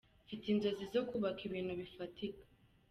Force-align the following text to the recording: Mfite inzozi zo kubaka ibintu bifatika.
Mfite 0.25 0.45
inzozi 0.49 0.83
zo 0.93 1.01
kubaka 1.09 1.39
ibintu 1.47 1.73
bifatika. 1.79 2.43